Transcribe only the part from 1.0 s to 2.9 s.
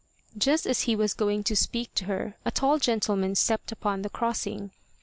going to speak to her, a tall